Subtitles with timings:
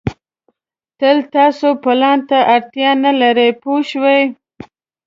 [0.99, 4.19] تل تاسو پلان ته اړتیا نه لرئ پوه شوې!.